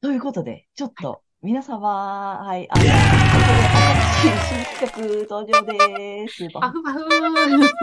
[0.00, 6.48] ということで、ちょっと、皆様、はい、あの、ここで新しい新曲登場です。
[6.54, 7.00] パフパフ。
[7.00, 7.04] ち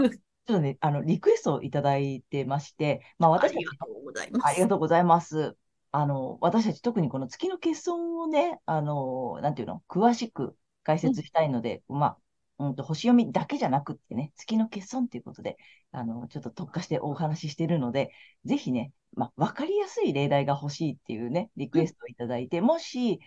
[0.01, 0.11] ょっ
[0.45, 4.47] とね、あの、リクエストをいただいてまして、まあ、私たち、ありがとうございます。
[4.47, 5.57] ありがとうございます。
[5.91, 12.17] あの、私たち特にこの月の欠損をね、あの、なんていうの、詳しく解説したいので、うん、まあ、
[12.57, 15.57] うんと、星読みだけじゃなくってね、月の欠損ということで、
[15.91, 18.11] あの、ちょっと特化してお話ししているので、
[18.45, 23.19] ぜひね、まあ、わかりやすい例題が欲しいっていうね、リクエストをいただいて、もし、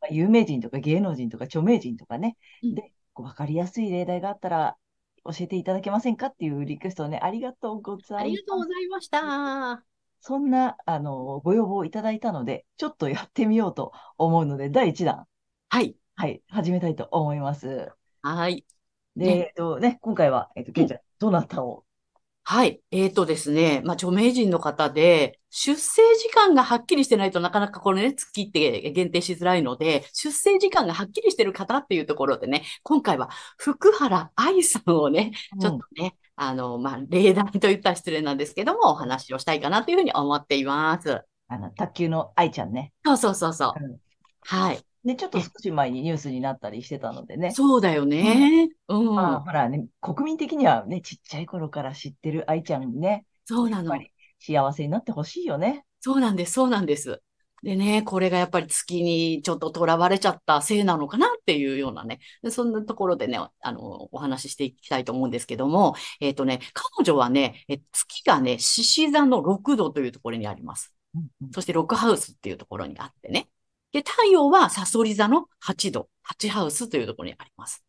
[0.00, 4.76] まあ、有名人とか芸能人とか著名人とかね、で、わかりやすい例題があったら、
[5.24, 8.16] 教えていただけませんかっていうリクエストをね、ありがとうございます。
[8.16, 9.84] ありがとうございました。
[10.20, 15.26] そんな、あの、ご要望をいただいたので、ちょっとやってみようと思うので、第1弾。
[15.68, 15.96] はい。
[16.14, 17.90] はい、始めたいと思います。
[18.22, 18.64] はい。
[19.16, 21.84] で、ね、えっとね、今回は、えっと、けいちゃん、どなたを？
[22.46, 22.82] はい。
[22.90, 23.80] えっ、ー、とですね。
[23.86, 41.22] まあ、著名人の方で、出生時間がはっきりしてないとなかなかこれね、月って限定しづらいので、出生時間がはっきりしてる方っていうところでね、今回は福原愛さんをね、ちょっとね、うん、あの、まあ、例題と言ったら失礼なんですけども、お話をしたいかなというふうに思っています。
[41.48, 42.92] あの、卓球の愛ちゃんね。
[43.06, 43.72] そうそうそうそう。
[43.82, 43.96] うん、
[44.42, 44.84] はい。
[45.04, 47.50] ね、ちょっと少し前にニュースになったりしてたのでね。
[47.50, 48.70] そうだよね。
[48.88, 49.14] うん。
[49.14, 53.26] まあ、ほらね、国民的にはね、ちっちゃい頃から知ってる愛ちゃんにね。
[53.44, 53.94] そうなの。
[54.38, 55.84] 幸せになってほしいよね。
[56.00, 57.20] そうなんです、そうなんです。
[57.62, 70.94] でね、これがやっぱり月にちょっと囚われちゃったせいなのかなっていうようなね、そんなところでね、あの、お話ししていきたいと思うんですけども、えっ、ー、とね、彼女はね、え月がね、獅子座の6度というところにあります。
[71.14, 73.48] うんうん、そしてロックハウスっていうところにあってね。
[73.94, 77.84] で、太陽はサソリ座の8度、8ハウスというところにあります。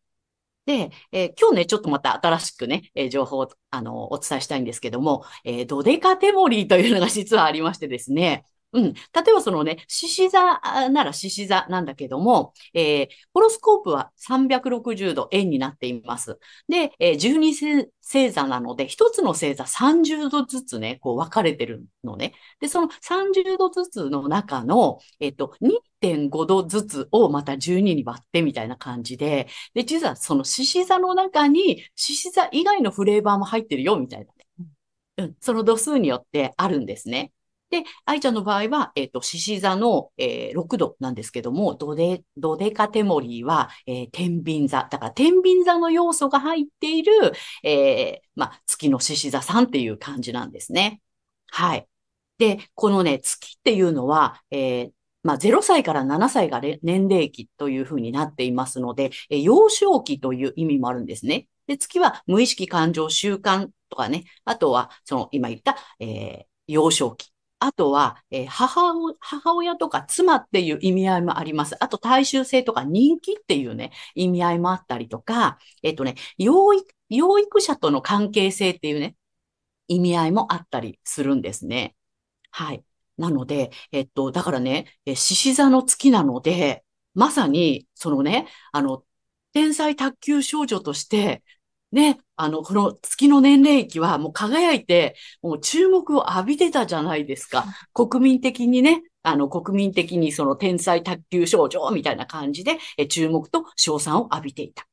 [0.64, 8.92] で、えー、今日ね、ちょっとまた新しくね、えー、情報を、あの、お伝えしたいんですけども、えー、ドデカテモリーというのが実はありましてですね、うん。
[8.92, 16.38] 例えばそのね、獅子座なら獅子座なんだけども、えー、ホロスコープは360度円になっています。
[16.68, 22.34] で、えー、12星座なので、一つの星座30度ずつね、こう分かれてるのね。
[22.60, 25.54] で、その30度ずつの中の、えっ、と、
[26.02, 34.66] 2.5度ずつをまた12に割ってみたいな感じで、で、実はその獅子座の中に獅子座以外のフレーバーも入ってるよ、みたいなね。
[35.18, 37.32] うん、その度数によってあるんですね。
[37.70, 44.86] で、愛ちゃんの場合は、えっ、ー、と、獅子座の、えー、6度なんですけども、ドデ、ドデカテモリーは、えー、天秤座。
[44.90, 47.12] だから、天秤座の要素が入っている、
[47.64, 51.00] えー、まあ、月の獅子座さんっていう感じなんですね。
[51.48, 51.88] はい。
[52.38, 54.90] で、このね、月っていうのは、えー、
[55.26, 61.48] まあ、0歳から7歳が年齢期というふうになっていますので、え幼少期という意味もあるんですね。
[61.66, 67.32] で、月は無意識感情習慣とかね、あとは、その今言った、えー、幼少期。
[67.58, 71.76] あとは、えー、母母親とか妻っていう意味合いもあります。
[71.82, 79.16] あと、大衆性とか人気っていうね、意味合いもあったりとか、えっ、ー、とね、養育、養育者との関係性っていうね、
[79.88, 81.96] 意味合いもあったりするんですね。
[82.50, 82.84] はい。
[83.18, 86.84] なので、えっと、だからね、獅子座の月なので、
[87.14, 89.04] まさに、そのね、あの、
[89.52, 91.42] 天才卓球少女として、
[91.92, 97.64] ね、あの、この月の年齢期はもう輝いて、もう注目を浴びてたじゃないですか。
[97.94, 104.86] 国民的にね、あの、国民的にその天才卓球少女みたいな感じで、え注目と賞賛を浴びていた。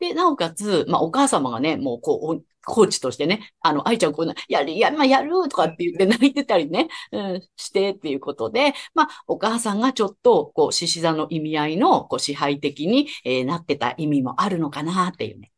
[0.00, 15.50] で、なおかつ、まあ、お母様がね、もう、こう、コーチとしてね、あの、愛ちゃんこうやる、や、まあ、やるとかって言って泣いてたりね、うん、してっていうことで、まあ、お母さんがちょっと、こう、獅子座の意味合いの、こう、支配的に、えー、なってた意味もあるのかなっていうね。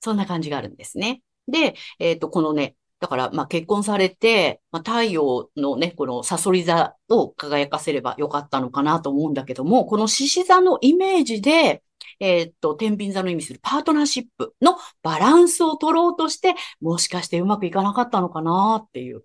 [0.00, 1.22] そんな感じがあるんですね。
[1.48, 11.82] で、えっ、ー、と、このね、だから、まあ、結婚されて、まあ、太陽のね、このサソリ座を輝かせればよかったのかなと思うんだけども、この獅子座のイメージで、
[12.20, 19.24] えっ、と、天秤座の意味するパートナーシップのバランスを取ろうとして、もしかしてうまくいかなかったのかなっていう。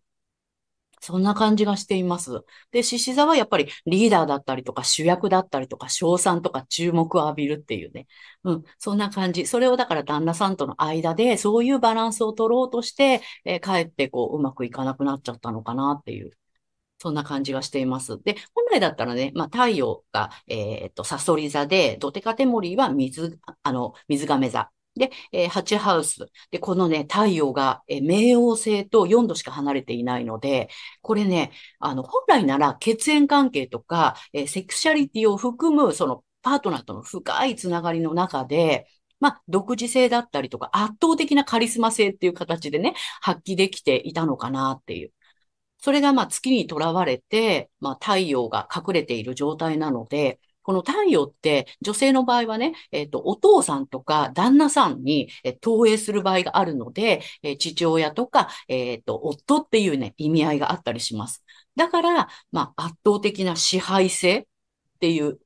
[1.00, 2.44] そんな感じがしています。
[2.72, 8.08] で、獅子座はやっぱりリーダーだったりとか主役だったりとか賞賛とか注目を浴びるっていうね。
[8.44, 9.46] うん、そんな感じ。
[9.48, 16.32] それをだから旦那さんとの間でそういうバランスを取ろうとして、えー、かえってこううまくいかなくなっちゃったのかなっていう。
[17.00, 18.22] そんな感じがしています。
[18.24, 24.72] で、本来だったらね、まあ、太陽が、えっ、と、サソリ座で、ドテカテモリーは水、あの、水亀座。
[24.98, 26.28] で、えー、8ハウス。
[26.52, 30.70] で、このね、太陽が、えー、冥王星と4度しか離れていないので、
[31.02, 38.88] これね、あの、本来なら血縁関係とか、えー、セクシャリティを含む、その、パートナーとの深いつながりの中で、
[39.20, 45.12] まあ、独自性だったりとか、圧倒的なカリスマ性っていう形でね、発揮できていたのかなっていう。
[45.80, 61.42] それがまあ月にとらわれて、まあ太陽が隠れている状態なので、この太陽って女性の場合はね、えっ、と、お父さんとか旦那さんに、え投影する場合があるので、え父親とか、えっ、と、夫っていうね、意味合いがあったりします。
[61.78, 64.46] だから、まあ、圧倒的な支配性っ
[65.00, 65.40] ていう、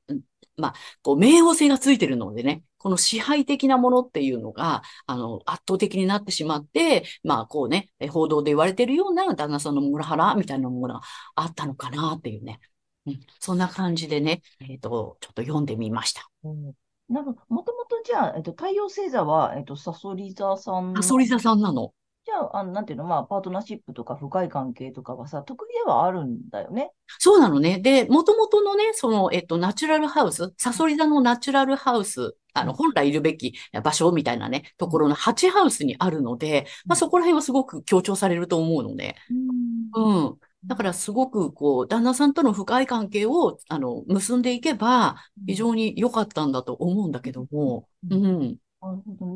[0.56, 11.00] まあ、こう、冥王星がついてるのでね、この支配的なものっていうのが、あの、圧倒的になってしまって、まあ、こうね、報道で言われてるような旦那さんのモラハラみたいなものが
[11.36, 12.58] あったのかなっていうね。
[13.06, 16.28] うん、そんな感じでね、えっ、ー、と、ちょっと読んでみました。
[16.42, 16.72] うん、
[17.08, 20.94] なんか、もともとじゃあ、えっ、と、太陽星座は、えっ、と、サソリ座さん。
[20.96, 21.94] サソリ座さんなの。
[22.24, 26.92] じゃあ、あの、なんていうの、まあ、パートナーシップとか深い関係とかはさ、得意ではあるんだよね。
[27.18, 27.80] そうなのね。
[27.80, 39.16] で、もともとのね、その、えっと、ナチュラルハウス、サソリ座のナチュラルハウス、あの、本来いるべき場所みたいなね、ところの8ハウスにあるので、まあ、そこら辺はすごく強調されると思うので、
[39.94, 40.38] うん、うん。
[40.64, 45.16] だからすごくこう、旦那さんとの深い関係を、あの、結んでいけば、
[45.46, 48.56] 非常に良かったんだと思うんだけども、うん。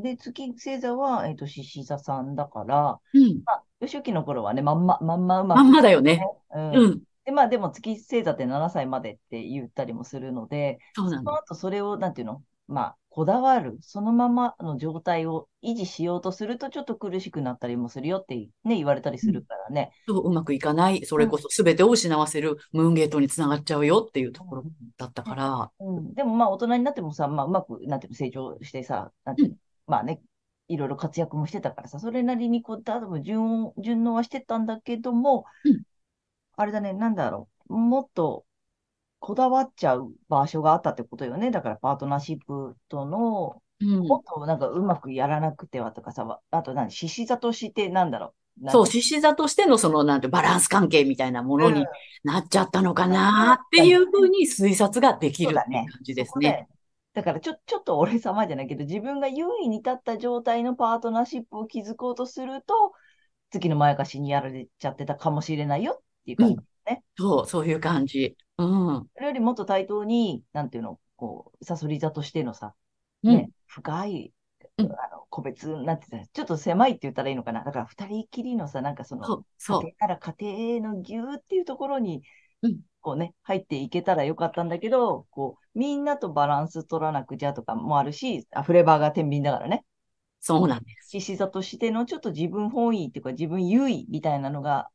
[0.03, 3.43] で、月星座は、えっ、ー、と、獅子座さんだから、うん。
[3.45, 6.21] まあ、初期の頃はね、まんま、まんまうまく、まんまだよね。
[6.55, 6.75] うん。
[6.75, 19.91] うん、で、まあ、でも月星座って7歳までって言ったりもするので、そうなんその後それを、なんていうの、まあ、こだわる、そのままの状態を維持しようとすると、ちょっと苦しくなったりもするよって、ね、言われたりするからね。
[20.07, 24.65] うん、うまくいかない、それこそ全てを失わせるムーンゲートにつながっちゃうよっていうところ
[24.99, 25.71] だったから。
[25.81, 30.21] うん、うん、でもまあ大人になってもさ、まあうまく、なんていうの、成長してさ、なんていうの、うん、まあね、
[30.69, 35.47] いろいろ活躍もしてたからさ、それなりにこう、多分順順応はしてたんだけども、
[36.55, 38.45] あれだね、なんだろう、もっと
[39.19, 41.51] こだわっちゃう場所があったってことよね。
[41.51, 48.71] だからパートナーシップとの、うん、もっとなんかうまくやらなくてはとかさ、あと何、獅子座としてなんだろう？
[48.71, 51.85] そう、獅子座としてのその、なんてバランス関係みたいなものに
[52.25, 55.67] なっちゃったのかなっていうふうに推察ができる感
[56.03, 56.69] じですね。
[57.13, 62.93] だからちょ、ちょっと俺様じゃないけど、自分が優位に立った状態のパートナーシップを築こうとすると、
[63.51, 67.27] 月のまやかしにやられちゃってたかもしれないよっていう感じね、うん。
[67.27, 68.37] そう、そういう感じ。
[68.59, 69.09] うん。
[69.15, 72.75] それよりもっと対等に、なんていうの、こう、サソリ座としてのさ、
[73.23, 74.33] ね、うん、深い、
[74.79, 74.89] あの、
[75.31, 77.65] 個別なんてちょっと狭いって言ったらいいのかな？
[77.65, 82.23] だから二人きりのさ、なんかその、そうそう家庭から家庭のぎゅーっていうところに、
[82.63, 89.85] うん、こうね、入っていけたらよかったんだけど、こう、みんなとバランス取らなくちゃとかもあるし、あフレーバーが天秤だからね。
[90.41, 91.11] そうなんです。
[91.11, 94.89] 獅子座としてのちょっと自分本位っていうか自分優位みたいなのが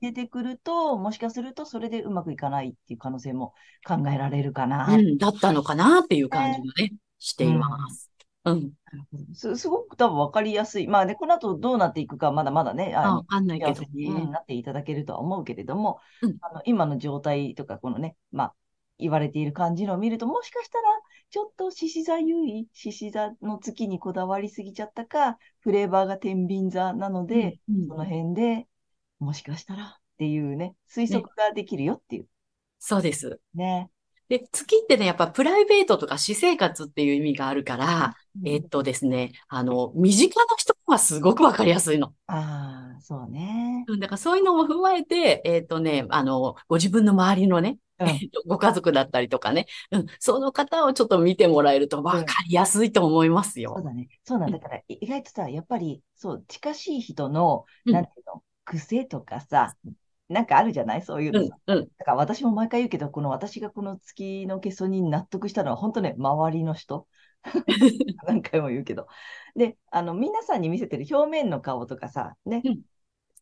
[0.00, 3.54] 出てくると、うん、もしかするとそれでうまくいかないっていう可能性も
[3.86, 4.86] 考えられるかな。
[4.88, 8.10] うん、だったのかなっていう感じがね、しています。
[8.44, 8.72] うん。
[9.34, 10.86] すすごく多分分かりやすい。
[10.86, 14.30] まあね、この後どうなっていくか、まだまだね、あかんないけどね。
[14.30, 18.54] なっていただけるとは思うけれども、うん、あの今の状態とか、このね、まあ、
[18.98, 20.84] 言われている感じのを見ると、もしかしたら、
[21.30, 28.66] ちょっと獅子座優位、獅子座の月にこだわりすぎちゃったか、フレーバーが天秤座なので、うんうん、その辺で
[29.18, 32.22] もしかしたらっていうね、推測ができるよっていう。
[32.22, 32.28] ね、
[32.78, 33.40] そうです。
[33.54, 33.90] ね。
[34.28, 42.12] で、月ってね、やっぱプライベートとか私生活っていう意味があるから、うん、えー、っとですね、あの、身近な人はすごくわかりやすいの。
[42.26, 43.86] ああ、そうね。
[43.98, 48.08] だからそういうのも踏まえて、えー、っとね、あの、ご自分の周りのね、うん、
[48.46, 53.72] ご家族だったりとかね、うん、その方をちょっと見てもらえると分かりやすいと思いますよ。
[53.76, 54.08] そうだね。
[54.24, 59.74] そうなんだから、意外とさ、やっぱり、そう、近しい人の、なんていうの、癖とかさ、
[60.28, 61.02] なんかあるじゃない？
[61.02, 61.40] そういうの。
[61.40, 67.06] うんうん、だから私も毎回言うけど、この私がこの月の欠損に納得したのは、本当ね、周りの人。
[68.26, 69.06] 何回も言うけど。
[69.56, 72.80] で、あの、皆さんに見せてる表面の顔とかさ、ね、うん、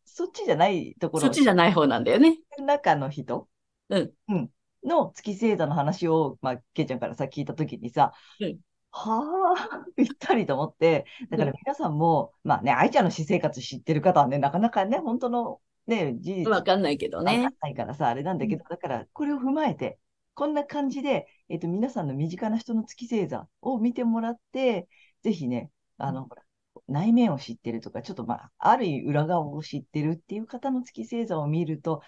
[0.05, 1.23] そっちじゃないところ。
[1.23, 2.39] そっちじゃない方なんだよね。
[2.59, 3.49] 中の人、
[3.89, 4.51] うん、うん、
[4.85, 8.59] の月星座の話を、まあ、けいちゃんからさ、聞いたときにさ、うん、
[8.91, 16.51] はあ、ぴったりと思って、だから皆さんも、うん、まあね、愛ちゃんの私生活知ってる方はね、なかなかね、本当のね、事実。
[16.51, 17.45] わかんないけどね。
[17.45, 19.99] わかんないからさ、あれなんだけど、だからこれを踏まえて、
[20.35, 24.89] こんな感じで、えっ、ー、と、皆さんの身近な人の月星座を見てもらって、
[25.23, 26.43] ぜひね、あの、ほら、
[26.89, 32.03] 内面を知ってるとか、ちょっとまあ、ある意味裏側を知ってるっていう方の月星座を見ると、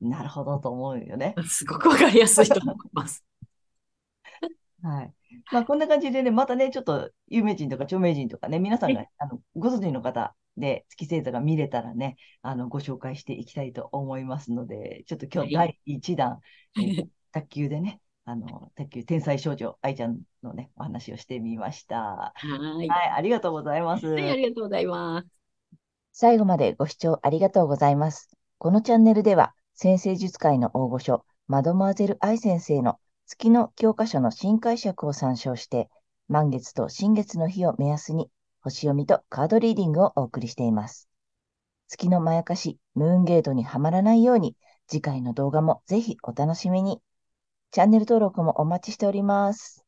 [0.00, 1.34] なるほどと思うよね。
[1.48, 3.24] すごくわかりやすいと思います。
[4.82, 5.12] はい。
[5.52, 16.40] まあ、こんな感じでね、またね、ちょっと有名人とか著名人とかね、皆さんが、あのご存知の方で月星座が見れたらね、あのご紹介していきたいと思いますので、ちょっと今日第1弾、
[16.76, 22.32] えー、卓球でね、あの卓球天才少女愛ちゃんのね、お話をしてみました。
[22.34, 24.06] はいはい、ありがとうございます。
[24.06, 25.28] はい、ありがとうございます。
[26.12, 28.36] 最後までご視聴ありがとうございます。
[28.58, 35.88] このチャンネルでは、先生術界の大御所、マドモアゼル愛先生の月の教科書の新解釈を参照して、
[36.28, 41.08] 満月と新月の日を目安に、星読みとカードリーディングをお送りしています。
[41.88, 47.00] 月のまやかし、ムーンゲートにはまらないように、次回の動画もぜひお楽しみに。
[47.70, 49.81] チャンネル登録もお待ちしております。